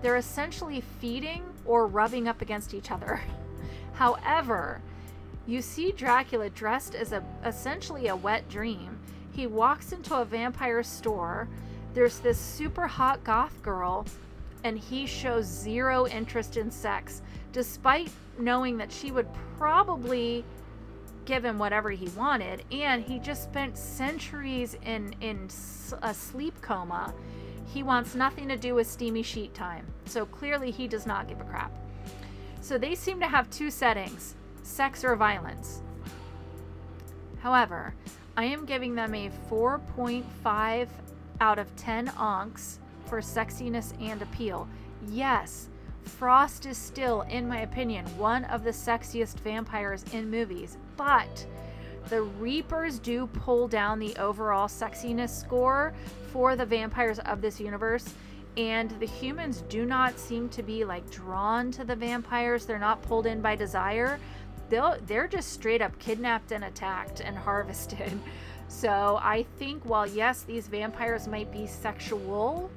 [0.00, 3.20] They're essentially feeding or rubbing up against each other.
[3.94, 4.80] However,
[5.46, 8.98] you see Dracula dressed as a essentially a wet dream.
[9.32, 11.48] He walks into a vampire store.
[11.94, 14.06] There's this super hot goth girl,
[14.64, 17.22] and he shows zero interest in sex,
[17.52, 20.44] despite knowing that she would probably
[21.26, 22.64] give him whatever he wanted.
[22.72, 25.48] And he just spent centuries in in
[26.02, 27.12] a sleep coma.
[27.66, 29.86] He wants nothing to do with steamy sheet time.
[30.06, 31.72] So clearly, he does not give a crap.
[32.60, 35.82] So they seem to have two settings sex or violence.
[37.38, 37.94] However,
[38.36, 40.88] I am giving them a 4.5
[41.40, 44.68] out of 10 onks for sexiness and appeal.
[45.08, 45.68] Yes,
[46.06, 51.46] Frost is still, in my opinion, one of the sexiest vampires in movies, but
[52.08, 55.92] the Reapers do pull down the overall sexiness score
[56.32, 58.14] for the vampires of this universe.
[58.56, 62.64] And the humans do not seem to be like drawn to the vampires.
[62.64, 64.18] They're not pulled in by desire
[64.68, 68.18] they'll they're just straight up kidnapped and attacked and harvested.
[68.68, 72.70] So I think while yes, these vampires might be sexual,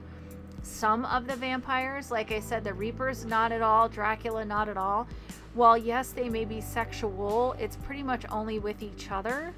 [0.64, 4.78] some of the vampires, like I said, the Reapers not at all, Dracula not at
[4.78, 5.08] all.
[5.54, 9.54] While yes, they may be sexual, it's pretty much only with each other.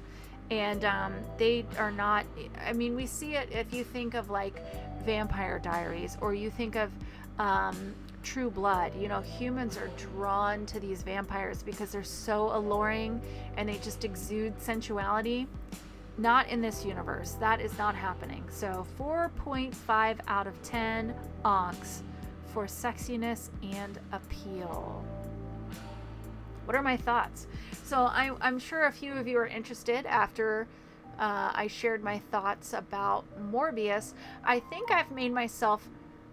[0.50, 2.26] And um, they are not,
[2.66, 4.62] I mean, we see it if you think of like
[5.04, 6.90] Vampire Diaries or you think of
[7.38, 8.92] um, true blood.
[8.98, 13.20] You know, humans are drawn to these vampires because they're so alluring
[13.56, 15.46] and they just exude sensuality.
[16.18, 17.32] Not in this universe.
[17.40, 18.44] That is not happening.
[18.50, 22.02] So 4.5 out of 10 onks
[22.46, 25.04] for sexiness and appeal.
[26.64, 27.46] What are my thoughts?
[27.84, 30.68] So I, am sure a few of you are interested after
[31.18, 34.14] uh, I shared my thoughts about Morbius.
[34.44, 35.88] I think I've made myself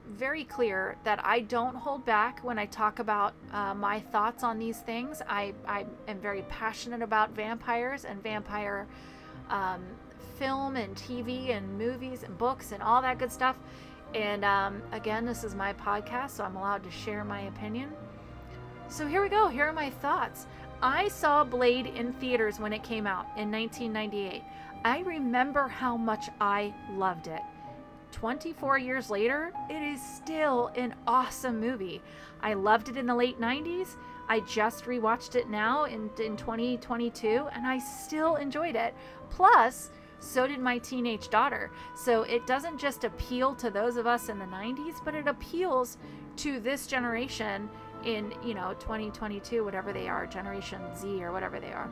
[0.07, 4.57] very clear that I don't hold back when I talk about uh, my thoughts on
[4.57, 5.21] these things.
[5.27, 8.87] I, I am very passionate about vampires and vampire
[9.49, 9.83] um,
[10.37, 13.57] film and TV and movies and books and all that good stuff.
[14.15, 17.91] And um, again, this is my podcast, so I'm allowed to share my opinion.
[18.87, 19.47] So here we go.
[19.47, 20.47] Here are my thoughts.
[20.81, 24.41] I saw Blade in theaters when it came out in 1998.
[24.85, 27.41] I remember how much I loved it.
[28.11, 32.01] 24 years later, it is still an awesome movie.
[32.41, 33.97] I loved it in the late 90s.
[34.27, 38.93] I just rewatched it now in, in 2022 and I still enjoyed it.
[39.29, 41.71] Plus, so did my teenage daughter.
[41.95, 45.97] So it doesn't just appeal to those of us in the 90s, but it appeals
[46.37, 47.69] to this generation
[48.05, 51.89] in, you know, 2022, whatever they are, Generation Z or whatever they are.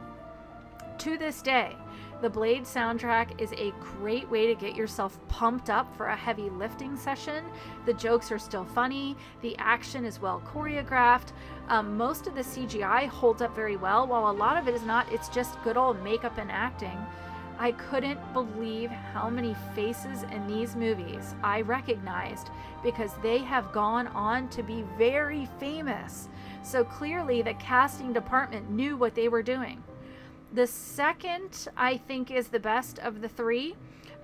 [1.00, 1.76] To this day,
[2.22, 6.50] the Blade soundtrack is a great way to get yourself pumped up for a heavy
[6.50, 7.46] lifting session.
[7.86, 11.34] The jokes are still funny, the action is well choreographed.
[11.70, 14.84] Um, most of the CGI holds up very well, while a lot of it is
[14.84, 15.12] not.
[15.12, 16.98] It's just good old makeup and acting.
[17.60, 22.49] I couldn't believe how many faces in these movies I recognized
[22.84, 26.30] because they have gone on to be very famous.
[26.64, 29.84] So clearly, the casting department knew what they were doing.
[30.53, 33.76] The second, I think, is the best of the three.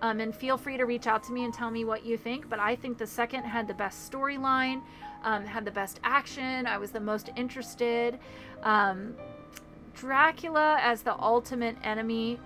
[0.02, 2.50] Um, and feel free to reach out to me and tell me what you think.
[2.50, 4.82] But I think the second had the best storyline,
[5.24, 6.68] um, had the best action.
[6.68, 8.20] I was the most interested.
[8.64, 9.16] Um,
[9.94, 12.40] Dracula as the ultimate enemy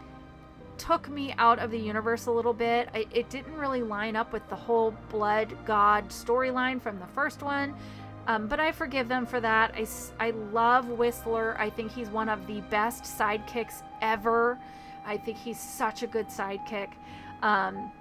[0.78, 2.90] took me out of the universe a little bit.
[2.94, 7.42] I, it didn't really line up with the whole blood god storyline from the first
[7.42, 7.76] one.
[8.28, 9.74] Um, but I forgive them for that.
[9.74, 9.88] I,
[10.20, 11.56] I love Whistler.
[11.58, 14.60] I think he's one of the best sidekicks ever.
[15.06, 16.90] I think he's such a good sidekick.
[17.42, 17.92] Um,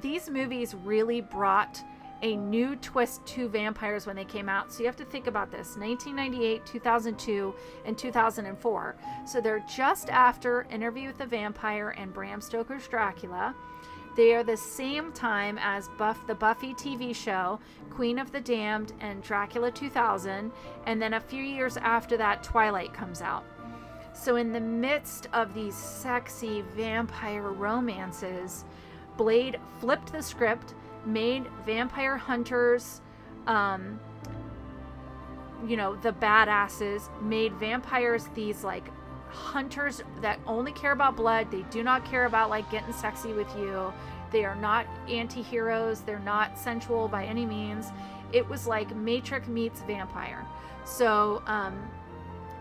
[0.00, 1.82] these movies really brought
[2.24, 4.72] a new twist to vampires when they came out.
[4.72, 7.54] So you have to think about this 1998, 2002,
[7.84, 8.96] and 2004.
[9.26, 13.54] So they're just after Interview with the Vampire and Bram Stoker's Dracula.
[14.16, 17.60] They are the same time as Buff the Buffy TV show,
[17.90, 20.50] Queen of the Damned, and Dracula 2000,
[20.86, 23.44] and then a few years after that, Twilight comes out.
[24.14, 28.64] So, in the midst of these sexy vampire romances,
[29.16, 30.74] Blade flipped the script,
[31.06, 33.00] made vampire hunters,
[33.46, 33.98] um,
[35.66, 38.88] you know, the badasses, made vampires these like
[39.28, 41.50] hunters that only care about blood.
[41.50, 43.92] They do not care about like getting sexy with you.
[44.30, 46.00] They are not anti heroes.
[46.00, 47.86] They're not sensual by any means.
[48.32, 50.44] It was like Matrix meets vampire.
[50.84, 51.88] So, um,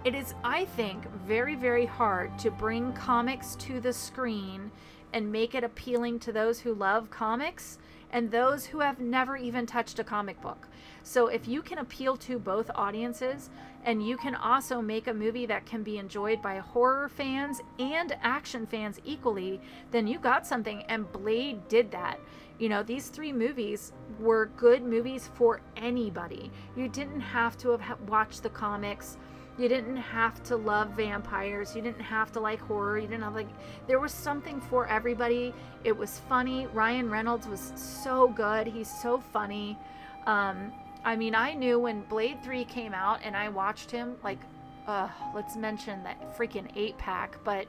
[0.04, 4.70] it is, I think, very, very hard to bring comics to the screen
[5.14, 7.78] and make it appealing to those who love comics
[8.14, 10.68] and those who have never even touched a comic book.
[11.01, 13.49] So if you can appeal to both audiences
[13.84, 18.16] and you can also make a movie that can be enjoyed by horror fans and
[18.22, 19.59] action fans equally,
[19.91, 22.20] then you got something and Blade did that.
[22.59, 26.51] You know, these three movies were good movies for anybody.
[26.78, 29.18] You didn't have to have watched the comics.
[29.58, 31.76] You didn't have to love vampires.
[31.76, 32.97] You didn't have to like horror.
[32.97, 33.49] You didn't have like
[33.88, 35.54] there was something for everybody.
[35.84, 36.68] It was funny.
[36.68, 38.66] Ryan Reynolds was so good.
[38.68, 39.78] He's so funny.
[40.26, 40.72] Um,
[41.06, 44.39] I mean, I knew when Blade 3 came out and I watched him, like,
[44.88, 47.38] uh, let's mention that freaking eight pack.
[47.43, 47.68] But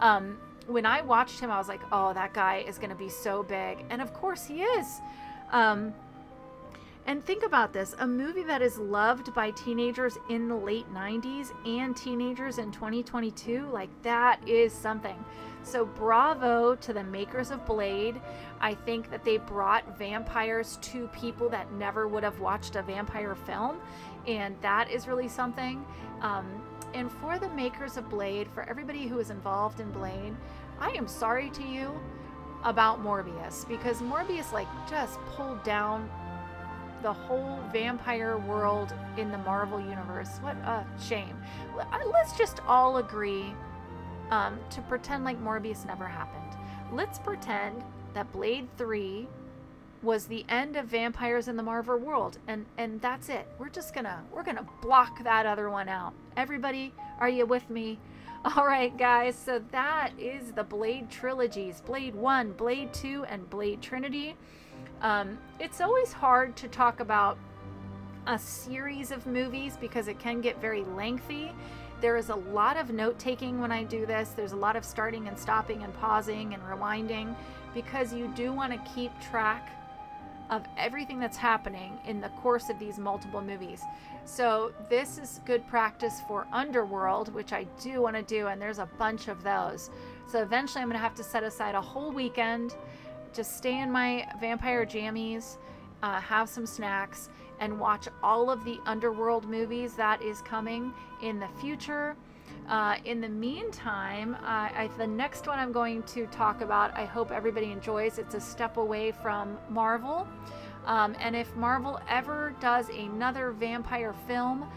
[0.00, 3.08] um, when I watched him, I was like, oh, that guy is going to be
[3.08, 3.84] so big.
[3.90, 5.00] And of course he is.
[5.52, 5.94] Um,
[7.06, 11.50] and think about this a movie that is loved by teenagers in the late 90s
[11.66, 15.24] and teenagers in 2022, like, that is something.
[15.62, 18.20] So, bravo to the makers of Blade.
[18.60, 23.34] I think that they brought vampires to people that never would have watched a vampire
[23.34, 23.78] film,
[24.26, 25.84] and that is really something.
[26.22, 26.46] Um,
[26.94, 30.34] and for the makers of Blade, for everybody who is involved in Blade,
[30.80, 31.98] I am sorry to you
[32.64, 36.10] about Morbius because Morbius, like, just pulled down
[37.02, 40.38] the whole vampire world in the Marvel Universe.
[40.40, 41.36] What a shame.
[42.12, 43.54] Let's just all agree
[44.30, 46.58] um, to pretend like Morbius never happened.
[46.92, 47.84] Let's pretend
[48.14, 49.28] that Blade 3
[50.02, 53.46] was the end of vampires in the Marvel world and and that's it.
[53.58, 56.14] We're just going to we're going to block that other one out.
[56.36, 57.98] Everybody, are you with me?
[58.56, 59.36] All right, guys.
[59.36, 61.82] So that is the Blade trilogies.
[61.82, 64.36] Blade 1, Blade 2 and Blade Trinity.
[65.02, 67.38] Um, it's always hard to talk about
[68.26, 71.52] a series of movies because it can get very lengthy
[72.00, 74.30] there is a lot of note taking when I do this.
[74.30, 77.34] There's a lot of starting and stopping and pausing and rewinding
[77.74, 79.70] because you do want to keep track
[80.48, 83.82] of everything that's happening in the course of these multiple movies.
[84.24, 88.78] So, this is good practice for Underworld, which I do want to do, and there's
[88.78, 89.90] a bunch of those.
[90.26, 92.74] So, eventually, I'm going to have to set aside a whole weekend,
[93.32, 95.56] just stay in my vampire jammies,
[96.02, 97.28] uh, have some snacks,
[97.60, 102.16] and watch all of the Underworld movies that is coming in the future.
[102.68, 107.04] Uh, in the meantime, uh, I, the next one I'm going to talk about, I
[107.04, 108.18] hope everybody enjoys.
[108.18, 110.26] It's a step away from Marvel.
[110.86, 114.68] Um, and if Marvel ever does another vampire film,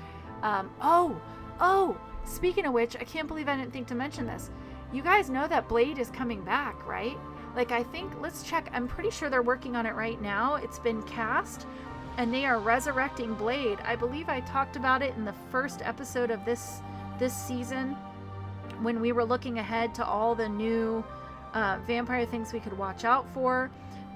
[0.43, 1.15] Um, oh,
[1.61, 1.95] oh,
[2.25, 4.51] speaking of which, I can't believe I didn't think to mention this.
[4.91, 7.17] You guys know that Blade is coming back, right?
[7.55, 8.69] Like, I think, let's check.
[8.73, 10.55] I'm pretty sure they're working on it right now.
[10.55, 11.67] It's been cast
[12.17, 13.79] and they are resurrecting Blade.
[13.85, 16.81] I believe I talked about it in the first episode of this
[17.19, 17.95] this season
[18.81, 21.03] when we were looking ahead to all the new
[21.53, 23.69] uh, vampire things we could watch out for.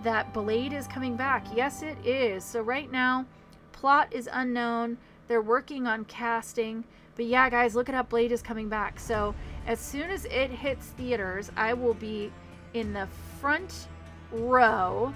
[0.03, 1.45] That Blade is coming back.
[1.55, 2.43] Yes, it is.
[2.43, 3.25] So right now,
[3.71, 4.97] plot is unknown.
[5.27, 6.83] They're working on casting.
[7.15, 8.99] But yeah, guys, look at how Blade is coming back.
[8.99, 9.33] So
[9.65, 12.31] as soon as it hits theaters, I will be
[12.73, 13.07] in the
[13.39, 13.87] front
[14.31, 15.13] row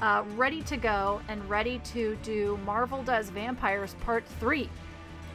[0.00, 4.68] uh, ready to go and ready to do Marvel Does Vampires Part 3.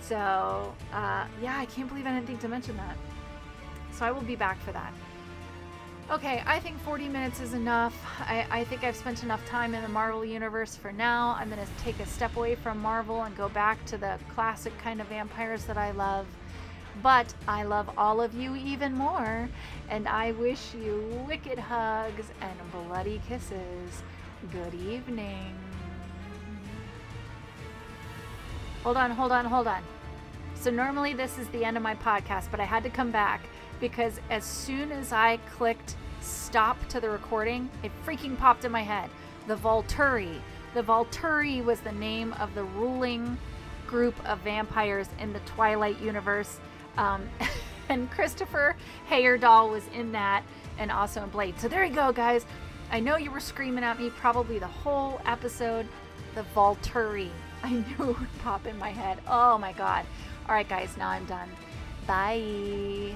[0.01, 2.97] So, uh, yeah, I can't believe I didn't think to mention that.
[3.93, 4.93] So I will be back for that.
[6.11, 7.95] Okay, I think 40 minutes is enough.
[8.19, 11.35] I, I think I've spent enough time in the Marvel Universe for now.
[11.39, 14.77] I'm going to take a step away from Marvel and go back to the classic
[14.79, 16.25] kind of vampires that I love.
[17.01, 19.49] But I love all of you even more,
[19.89, 24.03] and I wish you wicked hugs and bloody kisses.
[24.51, 25.55] Good evening.
[28.83, 29.83] Hold on, hold on, hold on.
[30.55, 33.41] So, normally this is the end of my podcast, but I had to come back
[33.79, 38.83] because as soon as I clicked stop to the recording, it freaking popped in my
[38.83, 39.09] head.
[39.47, 40.39] The Volturi.
[40.73, 43.37] The Volturi was the name of the ruling
[43.87, 46.59] group of vampires in the Twilight universe.
[46.97, 47.29] Um,
[47.89, 48.75] and Christopher
[49.09, 50.43] Heyerdahl was in that
[50.77, 51.59] and also in Blade.
[51.59, 52.45] So there you go, guys.
[52.91, 55.87] I know you were screaming at me probably the whole episode.
[56.35, 57.29] The Volturi.
[57.63, 59.19] I knew it would pop in my head.
[59.27, 60.05] Oh my god.
[60.47, 61.49] All right, guys, now I'm done.
[62.07, 63.15] Bye.